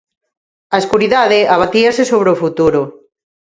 [0.75, 2.81] A escuridade abatíase sobre o futuro.